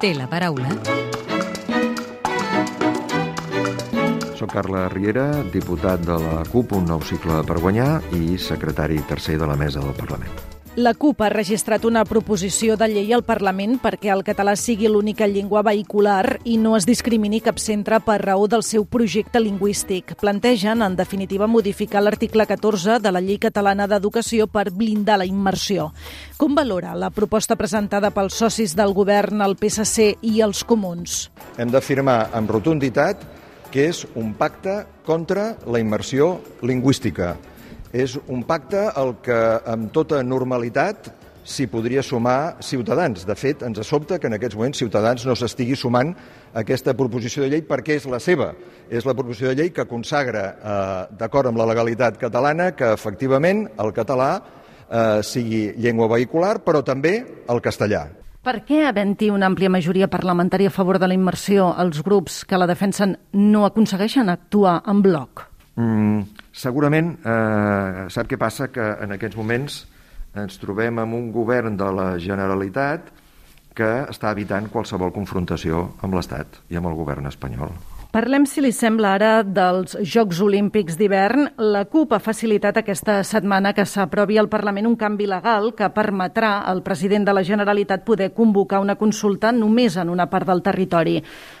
té 0.00 0.12
la 0.16 0.26
paraula. 0.28 0.72
Soc 4.36 4.52
Carla 4.52 4.86
Riera, 4.92 5.30
diputat 5.52 6.04
de 6.04 6.18
la 6.20 6.42
CUP, 6.52 6.76
un 6.76 6.90
nou 6.92 7.00
cicle 7.00 7.40
per 7.48 7.60
guanyar 7.62 8.02
i 8.16 8.36
secretari 8.36 9.00
tercer 9.08 9.40
de 9.40 9.48
la 9.48 9.56
mesa 9.56 9.80
del 9.80 9.96
Parlament. 9.96 10.55
La 10.76 10.92
CUP 10.92 11.22
ha 11.24 11.30
registrat 11.32 11.86
una 11.88 12.02
proposició 12.04 12.74
de 12.76 12.84
llei 12.92 13.14
al 13.16 13.22
Parlament 13.24 13.78
perquè 13.80 14.10
el 14.12 14.20
català 14.26 14.52
sigui 14.60 14.90
l'única 14.92 15.24
llengua 15.24 15.62
vehicular 15.64 16.36
i 16.44 16.58
no 16.60 16.74
es 16.76 16.84
discrimini 16.84 17.40
cap 17.40 17.56
centre 17.56 17.96
per 18.04 18.18
raó 18.20 18.44
del 18.44 18.60
seu 18.60 18.84
projecte 18.84 19.40
lingüístic. 19.40 20.12
Plantegen, 20.20 20.84
en 20.84 20.98
definitiva, 21.00 21.48
modificar 21.48 22.04
l'article 22.04 22.44
14 22.44 22.98
de 23.00 23.14
la 23.16 23.24
Llei 23.24 23.40
Catalana 23.40 23.88
d'Educació 23.88 24.50
per 24.52 24.66
blindar 24.68 25.16
la 25.22 25.24
immersió. 25.24 25.94
Com 26.36 26.52
valora 26.52 26.92
la 26.92 27.08
proposta 27.08 27.56
presentada 27.56 28.12
pels 28.12 28.36
socis 28.36 28.76
del 28.76 28.92
govern, 28.92 29.40
el 29.40 29.56
PSC 29.56 30.12
i 30.28 30.44
els 30.44 30.60
comuns? 30.60 31.30
Hem 31.56 31.72
d'afirmar 31.72 32.34
amb 32.36 32.52
rotunditat 32.52 33.24
que 33.72 33.88
és 33.88 34.04
un 34.12 34.36
pacte 34.36 34.82
contra 35.08 35.54
la 35.64 35.80
immersió 35.80 36.34
lingüística 36.60 37.32
és 37.92 38.16
un 38.26 38.42
pacte 38.46 38.88
al 38.94 39.16
que 39.22 39.38
amb 39.66 39.92
tota 39.94 40.22
normalitat 40.22 41.12
s'hi 41.46 41.68
podria 41.70 42.02
sumar 42.02 42.56
Ciutadans. 42.60 43.22
De 43.26 43.34
fet, 43.38 43.62
ens 43.62 43.78
sobta 43.86 44.18
que 44.18 44.26
en 44.26 44.34
aquests 44.34 44.58
moments 44.58 44.82
Ciutadans 44.82 45.26
no 45.26 45.36
s'estigui 45.38 45.76
sumant 45.78 46.10
a 46.52 46.64
aquesta 46.64 46.96
proposició 46.98 47.44
de 47.44 47.52
llei 47.54 47.62
perquè 47.62 48.00
és 48.00 48.08
la 48.10 48.18
seva. 48.20 48.50
És 48.90 49.06
la 49.06 49.14
proposició 49.14 49.52
de 49.52 49.60
llei 49.60 49.70
que 49.70 49.86
consagra, 49.86 50.44
eh, 50.50 51.16
d'acord 51.18 51.46
amb 51.46 51.58
la 51.58 51.66
legalitat 51.70 52.18
catalana, 52.18 52.72
que 52.74 52.92
efectivament 52.92 53.68
el 53.78 53.92
català 53.94 54.30
eh, 54.90 55.22
sigui 55.22 55.72
llengua 55.78 56.10
vehicular, 56.16 56.58
però 56.64 56.82
també 56.82 57.20
el 57.48 57.62
castellà. 57.62 58.08
Per 58.46 58.60
què, 58.62 58.84
havent-hi 58.86 59.32
una 59.34 59.48
àmplia 59.50 59.70
majoria 59.70 60.06
parlamentària 60.06 60.70
a 60.70 60.74
favor 60.74 61.00
de 61.02 61.08
la 61.08 61.14
immersió, 61.14 61.72
els 61.82 62.02
grups 62.02 62.44
que 62.46 62.58
la 62.58 62.68
defensen 62.70 63.16
no 63.32 63.64
aconsegueixen 63.66 64.30
actuar 64.30 64.82
en 64.86 65.02
bloc? 65.02 65.55
Mm, 65.76 66.22
segurament, 66.56 67.12
eh, 67.20 68.06
sap 68.08 68.30
què 68.30 68.38
passa? 68.40 68.70
Que 68.72 68.86
en 69.04 69.12
aquests 69.12 69.36
moments 69.36 69.82
ens 70.36 70.56
trobem 70.60 70.98
amb 70.98 71.16
un 71.16 71.30
govern 71.32 71.76
de 71.76 71.90
la 71.92 72.08
Generalitat 72.20 73.12
que 73.76 73.90
està 74.08 74.32
evitant 74.32 74.70
qualsevol 74.72 75.12
confrontació 75.12 75.90
amb 76.00 76.16
l'Estat 76.16 76.62
i 76.72 76.80
amb 76.80 76.88
el 76.88 76.96
govern 76.96 77.28
espanyol. 77.28 77.76
Parlem, 78.16 78.46
si 78.48 78.62
li 78.64 78.70
sembla, 78.72 79.10
ara 79.18 79.30
dels 79.44 79.92
Jocs 80.00 80.38
Olímpics 80.40 80.94
d'hivern. 80.96 81.50
La 81.60 81.82
CUP 81.84 82.14
ha 82.16 82.18
facilitat 82.24 82.78
aquesta 82.80 83.18
setmana 83.28 83.74
que 83.76 83.84
s'aprovi 83.84 84.38
al 84.40 84.48
Parlament 84.48 84.88
un 84.88 84.94
canvi 84.96 85.26
legal 85.28 85.74
que 85.76 85.90
permetrà 85.92 86.54
al 86.64 86.80
president 86.86 87.26
de 87.28 87.34
la 87.36 87.42
Generalitat 87.44 88.06
poder 88.08 88.30
convocar 88.32 88.80
una 88.80 88.96
consulta 88.96 89.52
només 89.52 89.98
en 90.00 90.08
una 90.08 90.30
part 90.32 90.48
del 90.48 90.64
territori. 90.64 91.18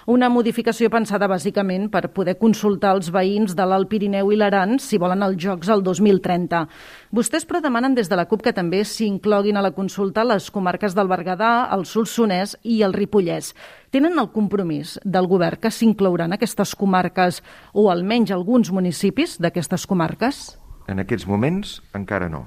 Una 0.08 0.32
modificació 0.32 0.88
pensada 0.88 1.28
bàsicament 1.28 1.90
per 1.92 2.06
poder 2.16 2.38
consultar 2.40 2.94
els 2.96 3.12
veïns 3.12 3.52
de 3.52 3.68
l'Alt 3.68 3.92
Pirineu 3.92 4.32
i 4.32 4.40
l'Aran 4.40 4.78
si 4.80 4.96
volen 4.96 5.28
els 5.28 5.36
Jocs 5.36 5.68
el 5.68 5.84
2030. 5.84 6.64
Vostès, 7.12 7.44
però, 7.44 7.60
demanen 7.60 7.92
des 7.92 8.08
de 8.08 8.16
la 8.16 8.24
CUP 8.24 8.48
que 8.48 8.56
també 8.56 8.80
s'incloguin 8.88 9.60
a 9.60 9.68
la 9.68 9.76
consulta 9.76 10.24
les 10.24 10.48
comarques 10.50 10.96
del 10.96 11.12
Berguedà, 11.12 11.68
el 11.76 11.84
Solsonès 11.84 12.56
i 12.64 12.80
el 12.80 12.96
Ripollès. 12.96 13.52
Tenen 13.94 14.18
el 14.18 14.30
compromís 14.34 14.96
del 15.04 15.28
govern 15.30 15.60
que 15.62 15.70
s'inclouran 15.70 16.34
aquestes 16.34 16.74
comarques 16.78 17.42
o 17.72 17.88
almenys 17.92 18.32
alguns 18.34 18.72
municipis 18.74 19.36
d'aquestes 19.38 19.86
comarques? 19.86 20.56
En 20.90 21.02
aquests 21.02 21.26
moments 21.30 21.80
encara 21.94 22.28
no. 22.30 22.44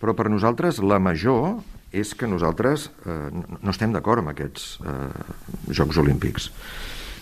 Però 0.00 0.14
per 0.16 0.28
nosaltres 0.32 0.80
la 0.84 0.98
major 1.00 1.60
és 1.94 2.10
que 2.18 2.28
nosaltres 2.28 2.88
eh, 3.06 3.30
no 3.32 3.70
estem 3.72 3.92
d'acord 3.94 4.24
amb 4.24 4.32
aquests 4.32 4.66
eh, 4.82 5.76
Jocs 5.76 6.00
Olímpics. 6.02 6.50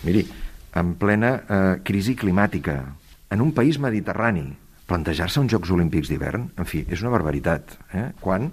Miri, 0.03 0.25
en 0.79 0.95
plena 0.99 1.33
eh, 1.37 1.61
crisi 1.85 2.15
climàtica, 2.17 2.79
en 3.29 3.41
un 3.41 3.53
país 3.53 3.77
mediterrani, 3.79 4.47
plantejar-se 4.89 5.39
uns 5.43 5.53
Jocs 5.53 5.71
Olímpics 5.73 6.09
d'hivern, 6.11 6.49
en 6.59 6.69
fi, 6.69 6.83
és 6.89 7.03
una 7.05 7.13
barbaritat, 7.13 7.77
eh? 7.93 8.07
quan 8.19 8.49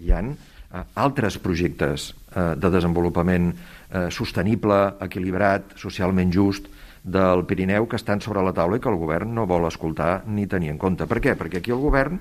hi 0.00 0.14
han 0.14 0.32
eh, 0.34 0.84
altres 1.00 1.40
projectes 1.42 2.12
de 2.34 2.70
desenvolupament 2.70 3.52
eh, 3.54 4.08
sostenible, 4.10 4.78
equilibrat, 5.04 5.76
socialment 5.80 6.32
just 6.34 6.70
del 7.04 7.44
Pirineu 7.44 7.86
que 7.86 8.00
estan 8.00 8.22
sobre 8.24 8.42
la 8.42 8.54
taula 8.56 8.78
i 8.78 8.82
que 8.82 8.88
el 8.88 8.98
govern 8.98 9.34
no 9.36 9.44
vol 9.46 9.68
escoltar 9.68 10.24
ni 10.26 10.48
tenir 10.48 10.72
en 10.72 10.80
compte. 10.80 11.06
Per 11.06 11.20
què? 11.20 11.36
Perquè 11.36 11.60
aquí 11.60 11.74
el 11.74 11.82
govern, 11.82 12.18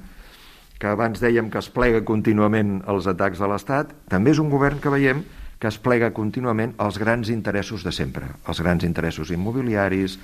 que 0.78 0.92
abans 0.92 1.22
dèiem 1.24 1.48
que 1.50 1.62
es 1.62 1.70
plega 1.72 2.04
contínuament 2.04 2.82
els 2.92 3.08
atacs 3.08 3.40
de 3.40 3.48
l'Estat, 3.48 3.96
també 4.12 4.34
és 4.36 4.42
un 4.44 4.52
govern 4.52 4.84
que 4.84 4.92
veiem 4.92 5.24
que 5.64 5.70
es 5.72 5.78
plega 5.80 6.10
contínuament 6.12 6.74
als 6.84 6.98
grans 7.00 7.30
interessos 7.32 7.86
de 7.88 7.94
sempre, 7.96 8.28
els 8.52 8.60
grans 8.60 8.84
interessos 8.84 9.32
immobiliaris, 9.32 10.18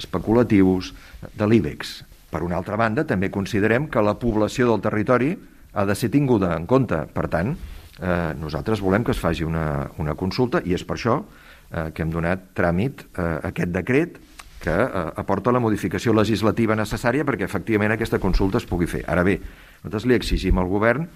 especulatius, 0.00 0.94
de 1.36 1.48
l'IBEX. 1.50 1.98
Per 2.32 2.40
una 2.42 2.56
altra 2.56 2.78
banda, 2.80 3.04
també 3.04 3.28
considerem 3.30 3.90
que 3.92 4.00
la 4.00 4.16
població 4.16 4.70
del 4.70 4.80
territori 4.80 5.34
ha 5.76 5.84
de 5.84 5.94
ser 5.94 6.08
tinguda 6.08 6.54
en 6.56 6.64
compte. 6.64 7.02
Per 7.12 7.26
tant, 7.28 7.52
eh, 8.00 8.32
nosaltres 8.38 8.82
volem 8.84 9.04
que 9.04 9.14
es 9.14 9.20
faci 9.20 9.44
una, 9.44 9.90
una 10.02 10.14
consulta 10.14 10.62
i 10.64 10.74
és 10.76 10.84
per 10.84 10.96
això 10.98 11.20
eh, 11.20 11.90
que 11.92 12.04
hem 12.04 12.12
donat 12.12 12.50
tràmit 12.56 13.06
eh, 13.06 13.28
aquest 13.50 13.72
decret 13.74 14.18
que 14.62 14.74
eh, 14.74 15.06
aporta 15.22 15.54
la 15.54 15.62
modificació 15.62 16.14
legislativa 16.16 16.76
necessària 16.78 17.26
perquè 17.28 17.46
efectivament 17.46 17.94
aquesta 17.94 18.20
consulta 18.22 18.58
es 18.58 18.68
pugui 18.68 18.88
fer. 18.90 19.04
Ara 19.06 19.24
bé, 19.26 19.38
nosaltres 19.82 20.08
li 20.08 20.18
exigim 20.18 20.58
al 20.58 20.70
govern 20.70 21.08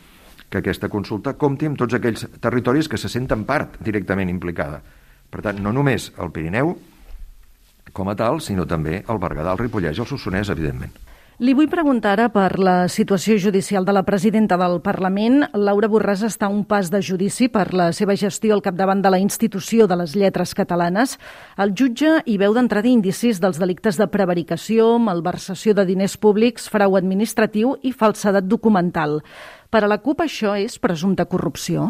que 0.50 0.58
aquesta 0.58 0.90
consulta 0.90 1.36
compti 1.38 1.68
amb 1.70 1.78
tots 1.78 1.94
aquells 1.94 2.26
territoris 2.42 2.88
que 2.90 2.98
se 2.98 3.08
senten 3.08 3.44
part 3.46 3.78
directament 3.80 4.32
implicada. 4.32 4.80
Per 5.30 5.44
tant, 5.44 5.60
no 5.62 5.70
només 5.72 6.10
el 6.18 6.32
Pirineu 6.34 6.74
com 7.92 8.10
a 8.10 8.16
tal, 8.18 8.40
sinó 8.42 8.66
també 8.66 9.00
el 9.02 9.20
Berguedà, 9.22 9.52
el 9.54 9.60
Ripollès 9.60 9.98
i 9.98 10.02
el 10.02 10.08
Solsonès, 10.10 10.50
evidentment. 10.52 10.92
Li 11.40 11.54
vull 11.56 11.70
preguntar 11.72 12.10
ara 12.18 12.26
per 12.28 12.58
la 12.60 12.84
situació 12.92 13.38
judicial 13.40 13.86
de 13.88 13.94
la 13.96 14.02
presidenta 14.04 14.58
del 14.60 14.74
Parlament. 14.84 15.46
Laura 15.56 15.88
Borràs 15.88 16.20
està 16.26 16.50
a 16.50 16.52
un 16.52 16.66
pas 16.68 16.90
de 16.92 17.00
judici 17.00 17.48
per 17.48 17.70
la 17.72 17.86
seva 17.96 18.12
gestió 18.12 18.52
al 18.52 18.60
capdavant 18.60 19.00
de 19.00 19.08
la 19.08 19.20
institució 19.22 19.86
de 19.88 19.96
les 19.96 20.12
lletres 20.12 20.52
catalanes. 20.52 21.16
El 21.56 21.72
jutge 21.72 22.18
hi 22.28 22.36
veu 22.36 22.52
d'entrada 22.52 22.92
indicis 22.92 23.40
dels 23.40 23.56
delictes 23.56 23.96
de 23.96 24.10
prevaricació, 24.12 24.90
malversació 25.00 25.72
de 25.72 25.86
diners 25.88 26.18
públics, 26.20 26.68
frau 26.68 26.98
administratiu 27.00 27.72
i 27.80 27.94
falsedat 27.96 28.44
documental. 28.44 29.22
Per 29.72 29.80
a 29.80 29.88
la 29.88 30.02
CUP 30.04 30.20
això 30.28 30.58
és 30.60 30.76
presumpta 30.76 31.24
corrupció? 31.24 31.88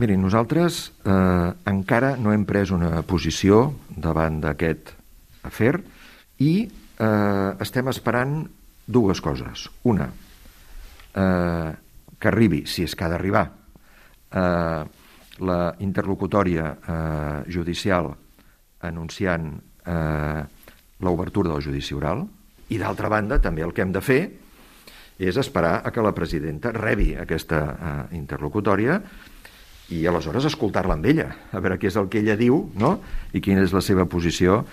Miri, 0.00 0.16
nosaltres 0.16 0.86
eh, 1.04 1.52
encara 1.68 2.16
no 2.16 2.32
hem 2.32 2.48
pres 2.48 2.72
una 2.72 3.04
posició 3.04 3.74
davant 3.92 4.40
d'aquest 4.40 4.96
afer 5.44 5.74
i 6.40 6.54
eh, 6.64 7.50
estem 7.60 7.92
esperant 7.92 8.38
dues 8.86 9.20
coses. 9.20 9.66
Una, 9.84 10.08
eh, 11.14 11.72
que 12.18 12.28
arribi, 12.28 12.64
si 12.66 12.86
és 12.86 12.94
que 12.94 13.04
ha 13.04 13.10
d'arribar, 13.12 13.44
eh, 14.30 14.84
la 15.38 15.60
interlocutòria 15.84 16.70
eh, 16.72 17.52
judicial 17.52 18.12
anunciant 18.80 19.52
eh, 19.84 20.42
l'obertura 21.00 21.52
del 21.52 21.62
judici 21.62 21.94
oral 21.94 22.24
i, 22.68 22.78
d'altra 22.78 23.10
banda, 23.12 23.40
també 23.42 23.64
el 23.66 23.74
que 23.74 23.84
hem 23.84 23.92
de 23.92 24.02
fer 24.04 24.20
és 25.18 25.36
esperar 25.40 25.80
a 25.84 25.92
que 25.92 26.04
la 26.04 26.14
presidenta 26.16 26.72
rebi 26.72 27.14
aquesta 27.16 27.60
eh, 27.60 28.16
interlocutòria 28.16 29.00
i 29.94 30.02
aleshores 30.06 30.48
escoltar-la 30.48 30.96
amb 30.96 31.06
ella, 31.06 31.28
a 31.52 31.60
veure 31.62 31.78
què 31.78 31.88
és 31.92 31.96
el 31.96 32.08
que 32.10 32.20
ella 32.20 32.36
diu 32.36 32.58
no? 32.74 32.96
i 33.32 33.40
quina 33.40 33.62
és 33.62 33.74
la 33.76 33.84
seva 33.84 34.06
posició 34.10 34.64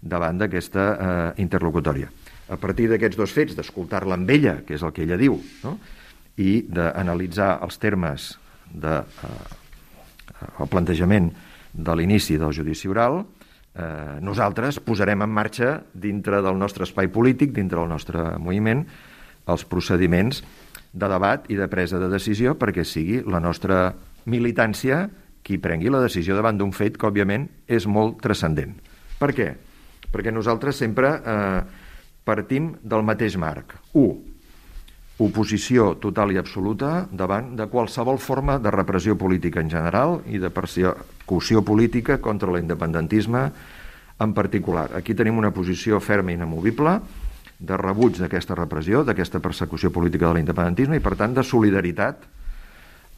davant 0.00 0.38
d'aquesta 0.40 0.84
eh, 0.94 1.42
interlocutòria 1.42 2.10
a 2.48 2.56
partir 2.60 2.88
d'aquests 2.90 3.16
dos 3.16 3.32
fets, 3.32 3.56
d'escoltar-la 3.56 4.18
amb 4.18 4.30
ella, 4.30 4.58
que 4.66 4.76
és 4.76 4.82
el 4.84 4.92
que 4.92 5.04
ella 5.06 5.18
diu, 5.20 5.38
no? 5.64 5.78
i 6.40 6.64
d'analitzar 6.66 7.58
els 7.64 7.78
termes 7.78 8.32
de, 8.72 8.98
eh, 9.00 10.50
el 10.60 10.68
plantejament 10.68 11.30
de 11.72 11.96
l'inici 11.96 12.36
del 12.38 12.52
judici 12.54 12.90
oral, 12.90 13.22
eh, 13.74 14.18
nosaltres 14.20 14.80
posarem 14.80 15.22
en 15.22 15.30
marxa 15.30 15.82
dintre 15.94 16.42
del 16.42 16.58
nostre 16.58 16.84
espai 16.84 17.08
polític, 17.08 17.52
dintre 17.54 17.80
del 17.80 17.88
nostre 17.88 18.36
moviment, 18.38 18.84
els 19.46 19.64
procediments 19.68 20.42
de 20.94 21.08
debat 21.10 21.44
i 21.50 21.58
de 21.58 21.68
presa 21.68 21.98
de 21.98 22.08
decisió 22.08 22.54
perquè 22.56 22.84
sigui 22.86 23.20
la 23.26 23.42
nostra 23.42 23.92
militància 24.30 25.08
qui 25.44 25.58
prengui 25.60 25.90
la 25.92 26.00
decisió 26.00 26.36
davant 26.38 26.56
d'un 26.56 26.72
fet 26.72 26.96
que, 26.96 27.06
òbviament, 27.06 27.48
és 27.68 27.84
molt 27.86 28.22
transcendent. 28.24 28.78
Per 29.18 29.30
què? 29.36 29.50
Perquè 30.14 30.32
nosaltres 30.32 30.78
sempre 30.80 31.10
eh, 31.20 31.83
partim 32.24 32.72
del 32.82 33.04
mateix 33.04 33.36
marc. 33.40 33.76
1. 33.92 34.14
Oposició 35.24 35.92
total 36.02 36.32
i 36.34 36.40
absoluta 36.40 37.04
davant 37.12 37.52
de 37.54 37.68
qualsevol 37.70 38.18
forma 38.18 38.58
de 38.58 38.72
repressió 38.74 39.14
política 39.14 39.62
en 39.62 39.70
general 39.70 40.18
i 40.26 40.40
de 40.42 40.50
persecució 40.50 41.62
política 41.62 42.18
contra 42.18 42.50
l'independentisme 42.50 43.44
en 44.18 44.34
particular. 44.34 44.90
Aquí 44.96 45.14
tenim 45.14 45.38
una 45.38 45.52
posició 45.54 46.00
ferma 46.00 46.32
i 46.32 46.38
inamovible 46.38 46.98
de 47.58 47.76
rebuig 47.78 48.18
d'aquesta 48.18 48.56
repressió, 48.58 49.04
d'aquesta 49.04 49.38
persecució 49.40 49.92
política 49.94 50.26
de 50.26 50.40
l'independentisme 50.40 50.98
i, 50.98 51.04
per 51.04 51.14
tant, 51.20 51.34
de 51.34 51.46
solidaritat 51.46 52.26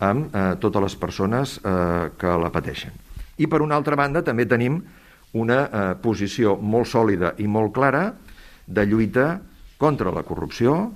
amb 0.05 0.29
eh, 0.29 0.45
totes 0.61 0.83
les 0.83 0.97
persones 1.01 1.57
eh, 1.65 2.13
que 2.19 2.37
la 2.37 2.53
pateixen. 2.53 2.93
I 3.41 3.49
per 3.49 3.63
una 3.65 3.77
altra 3.77 3.97
banda 3.97 4.23
també 4.25 4.45
tenim 4.49 4.83
una 5.37 5.59
eh, 5.65 5.89
posició 6.03 6.57
molt 6.61 6.89
sòlida 6.93 7.35
i 7.41 7.49
molt 7.49 7.73
clara 7.77 8.11
de 8.67 8.87
lluita 8.87 9.41
contra 9.79 10.13
la 10.13 10.25
corrupció, 10.27 10.93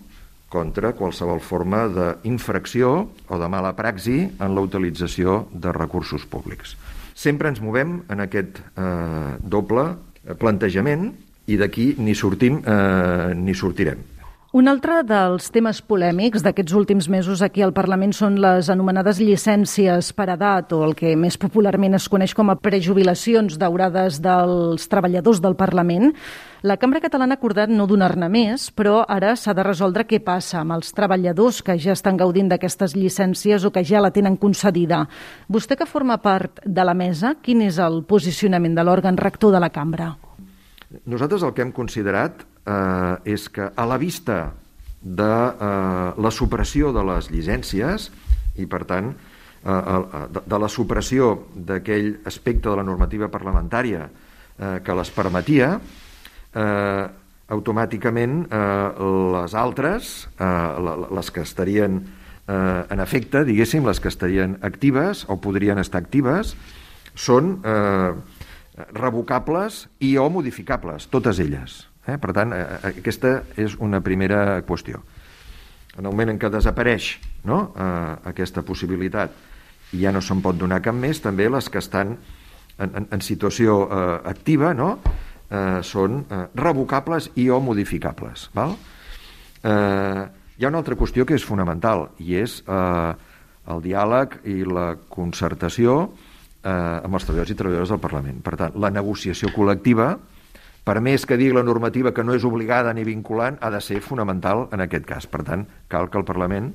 contra 0.50 0.92
qualsevol 0.98 1.40
forma 1.40 1.86
d'infracció 1.88 2.92
o 3.30 3.38
de 3.38 3.48
mala 3.48 3.72
praxi 3.78 4.24
en 4.26 4.54
la 4.56 4.64
utilització 4.66 5.44
de 5.52 5.72
recursos 5.72 6.26
públics. 6.26 6.74
Sempre 7.14 7.52
ens 7.52 7.60
movem 7.62 8.00
en 8.10 8.24
aquest 8.24 8.58
eh, 8.58 9.36
doble 9.40 9.86
plantejament 10.40 11.12
i 11.46 11.58
d'aquí 11.60 11.94
ni 12.02 12.16
sortim 12.18 12.58
eh, 12.64 13.30
ni 13.38 13.54
sortirem. 13.54 14.02
Un 14.50 14.66
altre 14.66 15.04
dels 15.06 15.44
temes 15.54 15.78
polèmics 15.86 16.42
d'aquests 16.42 16.74
últims 16.74 17.06
mesos 17.06 17.38
aquí 17.46 17.62
al 17.62 17.70
Parlament 17.70 18.10
són 18.10 18.40
les 18.42 18.66
anomenades 18.72 19.20
llicències 19.22 20.08
per 20.18 20.26
edat 20.34 20.74
o 20.74 20.80
el 20.82 20.96
que 20.98 21.12
més 21.14 21.36
popularment 21.38 21.94
es 21.94 22.08
coneix 22.10 22.34
com 22.34 22.50
a 22.50 22.56
prejubilacions 22.58 23.60
daurades 23.62 24.18
dels 24.18 24.90
treballadors 24.90 25.38
del 25.38 25.54
Parlament. 25.54 26.10
La 26.66 26.80
Cambra 26.82 26.98
Catalana 26.98 27.38
ha 27.38 27.38
acordat 27.38 27.70
no 27.70 27.86
donar-ne 27.86 28.26
més, 28.26 28.66
però 28.74 29.04
ara 29.06 29.36
s'ha 29.38 29.54
de 29.54 29.68
resoldre 29.70 30.08
què 30.10 30.18
passa 30.18 30.64
amb 30.64 30.80
els 30.80 30.90
treballadors 30.98 31.62
que 31.62 31.78
ja 31.78 31.94
estan 31.94 32.18
gaudint 32.18 32.50
d'aquestes 32.50 32.98
llicències 32.98 33.62
o 33.62 33.70
que 33.70 33.86
ja 33.86 34.02
la 34.02 34.10
tenen 34.10 34.34
concedida. 34.34 35.04
Vostè 35.46 35.78
que 35.78 35.86
forma 35.86 36.18
part 36.18 36.58
de 36.66 36.90
la 36.90 36.98
mesa, 36.98 37.36
quin 37.38 37.62
és 37.70 37.78
el 37.78 38.02
posicionament 38.02 38.74
de 38.74 38.82
l'òrgan 38.82 39.14
rector 39.14 39.54
de 39.54 39.62
la 39.62 39.70
Cambra? 39.70 40.16
Nosaltres 41.06 41.46
el 41.46 41.54
que 41.54 41.62
hem 41.62 41.70
considerat 41.70 42.49
eh, 42.66 43.34
és 43.34 43.48
que 43.52 43.70
a 43.70 43.86
la 43.86 43.98
vista 44.00 44.52
de 45.00 45.32
eh, 45.32 46.12
la 46.16 46.32
supressió 46.34 46.92
de 46.92 47.04
les 47.08 47.30
llicències 47.32 48.10
i, 48.56 48.66
per 48.66 48.84
tant, 48.88 49.12
eh, 49.12 49.70
eh, 49.70 50.26
de, 50.34 50.44
de 50.46 50.60
la 50.60 50.68
supressió 50.68 51.32
d'aquell 51.54 52.18
aspecte 52.28 52.68
de 52.68 52.76
la 52.76 52.86
normativa 52.86 53.30
parlamentària 53.32 54.06
eh, 54.06 54.78
que 54.84 54.96
les 54.96 55.12
permetia, 55.14 55.74
eh, 56.54 57.04
automàticament 57.50 58.44
eh, 58.46 59.06
les 59.34 59.54
altres, 59.58 60.28
eh, 60.38 60.96
les 61.10 61.30
que 61.34 61.42
estarien 61.42 62.00
eh, 62.00 62.84
en 62.90 63.00
efecte, 63.00 63.44
diguéssim, 63.44 63.86
les 63.86 64.00
que 64.00 64.12
estarien 64.12 64.58
actives 64.66 65.24
o 65.28 65.40
podrien 65.42 65.80
estar 65.82 66.02
actives, 66.04 66.54
són 67.14 67.58
eh, 67.64 68.12
revocables 68.94 69.86
i 70.00 70.16
o 70.18 70.28
modificables, 70.30 71.08
totes 71.10 71.40
elles. 71.42 71.89
Eh? 72.10 72.18
Per 72.20 72.34
tant, 72.36 72.52
eh, 72.52 72.60
eh, 72.60 72.92
aquesta 73.02 73.40
és 73.60 73.76
una 73.78 74.02
primera 74.04 74.60
qüestió. 74.66 75.02
En 75.96 76.04
el 76.04 76.10
moment 76.12 76.34
en 76.34 76.38
què 76.38 76.50
desapareix 76.52 77.16
no? 77.44 77.70
eh, 77.74 78.30
aquesta 78.30 78.62
possibilitat 78.66 79.34
i 79.96 80.04
ja 80.04 80.12
no 80.14 80.22
se'n 80.22 80.42
pot 80.42 80.58
donar 80.58 80.80
cap 80.84 80.94
més, 80.94 81.20
també 81.22 81.48
les 81.50 81.68
que 81.68 81.82
estan 81.82 82.14
en, 82.78 82.90
en, 82.94 83.08
en 83.10 83.24
situació 83.24 83.82
eh, 83.86 84.04
activa 84.30 84.72
no? 84.74 84.92
eh, 85.50 85.80
són 85.86 86.22
eh, 86.22 86.44
revocables 86.54 87.30
i 87.40 87.48
o 87.50 87.60
modificables. 87.64 88.48
Val? 88.54 88.76
Eh, 89.62 90.22
hi 90.60 90.64
ha 90.64 90.70
una 90.70 90.80
altra 90.80 90.96
qüestió 90.96 91.26
que 91.26 91.36
és 91.36 91.44
fonamental 91.46 92.08
i 92.22 92.38
és 92.40 92.60
eh, 92.64 93.12
el 93.70 93.82
diàleg 93.84 94.40
i 94.48 94.62
la 94.64 94.92
concertació 95.10 96.00
eh, 96.62 96.70
amb 96.70 97.16
els 97.16 97.26
treballadors 97.26 97.52
i 97.54 97.58
treballadores 97.58 97.94
del 97.94 98.02
Parlament. 98.02 98.42
Per 98.46 98.56
tant, 98.60 98.76
la 98.80 98.92
negociació 98.94 99.52
col·lectiva 99.54 100.14
per 100.90 100.98
més 100.98 101.22
que 101.22 101.36
digui 101.38 101.54
la 101.54 101.62
normativa 101.62 102.10
que 102.10 102.24
no 102.26 102.34
és 102.34 102.42
obligada 102.42 102.90
ni 102.96 103.04
vinculant, 103.06 103.60
ha 103.62 103.68
de 103.70 103.78
ser 103.78 104.00
fonamental 104.02 104.64
en 104.74 104.82
aquest 104.82 105.04
cas. 105.06 105.28
Per 105.30 105.44
tant, 105.46 105.62
cal 105.86 106.08
que 106.10 106.18
el 106.18 106.26
Parlament 106.26 106.72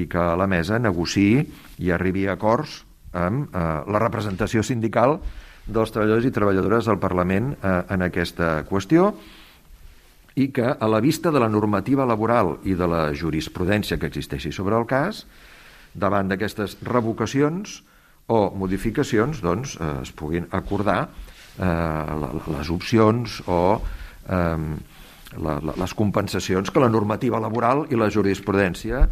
i 0.00 0.06
que 0.08 0.22
la 0.40 0.46
mesa 0.48 0.78
negociï 0.80 1.42
i 1.84 1.92
arribi 1.92 2.24
a 2.24 2.38
acords 2.38 2.78
amb 3.12 3.52
eh, 3.52 3.64
la 3.84 4.00
representació 4.00 4.64
sindical 4.64 5.18
dels 5.66 5.92
treballadors 5.92 6.24
i 6.24 6.32
treballadores 6.32 6.88
del 6.88 7.00
Parlament 7.02 7.52
eh, 7.58 7.74
en 7.92 8.06
aquesta 8.08 8.54
qüestió 8.70 9.12
i 10.40 10.48
que, 10.48 10.64
a 10.72 10.88
la 10.88 11.02
vista 11.04 11.28
de 11.30 11.44
la 11.44 11.52
normativa 11.52 12.08
laboral 12.08 12.56
i 12.64 12.72
de 12.80 12.88
la 12.88 13.04
jurisprudència 13.12 14.00
que 14.00 14.08
existeixi 14.08 14.54
sobre 14.56 14.80
el 14.80 14.88
cas, 14.88 15.26
davant 15.92 16.32
d'aquestes 16.32 16.80
revocacions 16.88 17.82
o 18.32 18.48
modificacions, 18.56 19.44
doncs, 19.44 19.76
eh, 19.76 19.92
es 20.00 20.16
puguin 20.16 20.48
acordar 20.48 21.10
eh, 21.58 22.32
les 22.56 22.70
opcions 22.70 23.40
o 23.46 23.60
eh, 24.28 24.58
la, 25.38 25.60
la, 25.60 25.76
les 25.76 25.94
compensacions 25.94 26.70
que 26.70 26.82
la 26.82 26.90
normativa 26.90 27.40
laboral 27.42 27.86
i 27.90 27.98
la 27.98 28.10
jurisprudència 28.12 29.04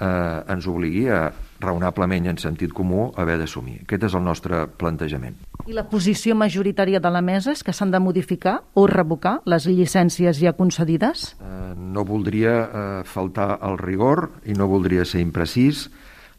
eh, 0.00 0.52
ens 0.52 0.66
obligui 0.68 1.06
a 1.08 1.26
raonablement 1.60 2.28
en 2.28 2.38
sentit 2.40 2.72
comú 2.76 3.10
haver 3.16 3.38
d'assumir. 3.40 3.80
Aquest 3.84 4.08
és 4.10 4.16
el 4.16 4.24
nostre 4.24 4.66
plantejament. 4.78 5.38
I 5.66 5.74
la 5.74 5.86
posició 5.90 6.36
majoritària 6.38 7.00
de 7.02 7.10
la 7.10 7.22
mesa 7.24 7.52
és 7.56 7.64
que 7.64 7.74
s'han 7.74 7.90
de 7.90 8.00
modificar 8.02 8.60
o 8.74 8.86
revocar 8.86 9.40
les 9.48 9.66
llicències 9.66 10.38
ja 10.38 10.52
concedides? 10.56 11.32
Eh, 11.40 11.72
no 11.76 12.04
voldria 12.04 12.56
eh, 12.60 13.00
faltar 13.08 13.56
al 13.60 13.78
rigor 13.80 14.30
i 14.44 14.54
no 14.54 14.68
voldria 14.70 15.04
ser 15.04 15.24
imprecís. 15.24 15.88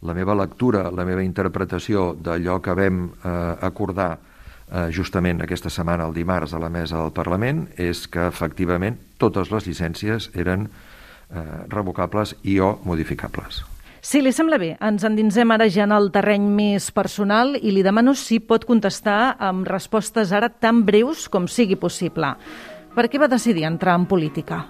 La 0.06 0.14
meva 0.14 0.36
lectura, 0.38 0.92
la 0.94 1.06
meva 1.06 1.26
interpretació 1.26 2.12
d'allò 2.14 2.62
que 2.62 2.76
vam 2.78 3.08
eh, 3.10 3.32
acordar 3.66 4.12
eh, 4.72 4.90
justament 4.92 5.42
aquesta 5.44 5.72
setmana, 5.74 6.08
el 6.08 6.16
dimarts, 6.16 6.54
a 6.54 6.60
la 6.60 6.70
mesa 6.70 7.00
del 7.00 7.14
Parlament, 7.16 7.68
és 7.78 8.06
que 8.12 8.28
efectivament 8.28 9.00
totes 9.18 9.52
les 9.54 9.68
llicències 9.68 10.30
eren 10.36 10.68
eh, 10.68 11.44
revocables 11.72 12.36
i 12.44 12.60
o 12.60 12.78
modificables. 12.86 13.64
Si 14.08 14.22
li 14.22 14.32
sembla 14.32 14.60
bé, 14.62 14.76
ens 14.80 15.04
endinsem 15.04 15.52
ara 15.52 15.66
ja 15.74 15.84
en 15.88 15.92
el 15.92 16.12
terreny 16.14 16.46
més 16.54 16.92
personal 16.96 17.58
i 17.58 17.74
li 17.74 17.82
demano 17.84 18.14
si 18.16 18.38
pot 18.40 18.64
contestar 18.64 19.36
amb 19.44 19.68
respostes 19.68 20.32
ara 20.32 20.48
tan 20.48 20.86
breus 20.88 21.26
com 21.28 21.48
sigui 21.50 21.76
possible. 21.76 22.30
Per 22.96 23.08
què 23.10 23.20
va 23.20 23.28
decidir 23.28 23.66
entrar 23.68 23.98
en 24.00 24.06
política? 24.08 24.64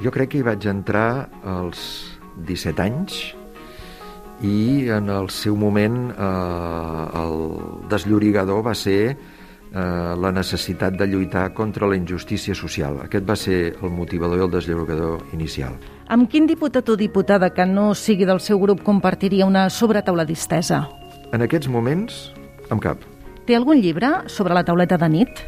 Jo 0.00 0.10
crec 0.10 0.32
que 0.32 0.40
hi 0.40 0.46
vaig 0.46 0.64
entrar 0.66 1.28
als 1.44 1.84
17 2.48 2.82
anys 2.82 3.20
i 4.40 4.88
en 4.88 5.10
el 5.12 5.28
seu 5.28 5.56
moment 5.60 6.08
eh, 6.10 7.20
el 7.20 7.36
desllorigador 7.92 8.64
va 8.64 8.74
ser 8.74 9.16
la 9.72 10.32
necessitat 10.34 10.96
de 10.98 11.06
lluitar 11.06 11.52
contra 11.54 11.86
la 11.86 11.96
injustícia 11.96 12.54
social. 12.54 12.98
Aquest 13.04 13.28
va 13.28 13.36
ser 13.36 13.76
el 13.80 13.90
motivador 13.94 14.40
i 14.40 14.42
el 14.42 14.50
deslliurador 14.50 15.22
inicial. 15.32 15.76
Amb 16.10 16.26
quin 16.30 16.48
diputat 16.50 16.88
o 16.90 16.96
diputada 16.98 17.52
que 17.54 17.66
no 17.66 17.94
sigui 17.94 18.26
del 18.26 18.40
seu 18.42 18.58
grup 18.58 18.82
compartiria 18.82 19.46
una 19.46 19.68
sobretaula 19.70 20.24
distesa? 20.26 20.88
En 21.30 21.46
aquests 21.46 21.70
moments, 21.70 22.32
amb 22.70 22.82
cap. 22.82 23.04
Té 23.46 23.54
algun 23.54 23.78
llibre 23.78 24.10
sobre 24.26 24.54
la 24.54 24.64
tauleta 24.66 24.98
de 24.98 25.08
nit? 25.08 25.44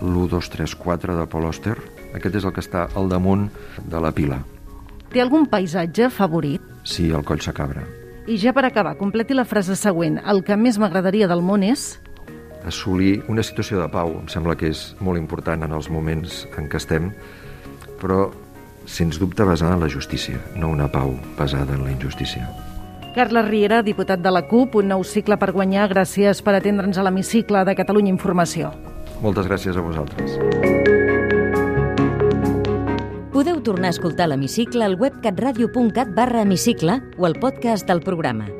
L'1, 0.00 0.28
2, 0.30 0.50
3, 0.54 0.76
4 0.78 1.16
de 1.18 1.26
Paul 1.26 1.48
Auster. 1.50 1.74
Aquest 2.14 2.38
és 2.38 2.46
el 2.46 2.54
que 2.54 2.62
està 2.62 2.86
al 2.94 3.10
damunt 3.10 3.48
de 3.90 4.00
la 4.00 4.12
pila. 4.14 4.38
Té 5.10 5.20
algun 5.20 5.48
paisatge 5.50 6.08
favorit? 6.14 6.62
Sí, 6.86 7.10
el 7.10 7.26
Coll 7.26 7.42
Sacabra. 7.42 7.82
I 8.30 8.38
ja 8.38 8.54
per 8.54 8.64
acabar, 8.68 8.94
completi 8.96 9.34
la 9.34 9.44
frase 9.44 9.74
següent. 9.74 10.20
El 10.22 10.44
que 10.46 10.56
més 10.56 10.78
m'agradaria 10.78 11.26
del 11.26 11.42
món 11.42 11.66
és 11.66 11.98
assolir 12.66 13.22
una 13.28 13.42
situació 13.42 13.80
de 13.80 13.88
pau. 13.92 14.16
Em 14.20 14.28
sembla 14.28 14.56
que 14.58 14.70
és 14.70 14.90
molt 15.00 15.20
important 15.20 15.64
en 15.64 15.72
els 15.76 15.90
moments 15.90 16.44
en 16.58 16.68
què 16.70 16.80
estem, 16.80 17.10
però 18.00 18.28
sens 18.90 19.20
dubte 19.20 19.44
basada 19.46 19.76
en 19.76 19.84
la 19.84 19.90
justícia, 19.92 20.40
no 20.56 20.70
una 20.70 20.90
pau 20.90 21.14
basada 21.38 21.74
en 21.74 21.84
la 21.84 21.92
injustícia. 21.92 22.48
Carles 23.14 23.48
Riera, 23.48 23.82
diputat 23.82 24.20
de 24.22 24.30
la 24.30 24.44
CUP, 24.46 24.76
un 24.78 24.92
nou 24.92 25.02
cicle 25.02 25.36
per 25.40 25.50
guanyar. 25.52 25.88
Gràcies 25.90 26.42
per 26.46 26.54
atendre'ns 26.54 26.98
a 26.98 27.06
l'hemicicle 27.06 27.64
de 27.66 27.74
Catalunya 27.74 28.12
Informació. 28.12 28.70
Moltes 29.20 29.50
gràcies 29.50 29.76
a 29.76 29.82
vosaltres. 29.82 30.38
Podeu 33.34 33.60
tornar 33.66 33.90
a 33.90 33.96
escoltar 33.96 34.30
l'hemicicle 34.30 34.86
al 34.86 34.96
web 35.00 35.18
catradio.cat 35.24 36.14
barra 36.14 36.46
hemicicle 36.46 37.00
o 37.18 37.26
al 37.26 37.38
podcast 37.42 37.88
del 37.88 38.04
programa 38.06 38.59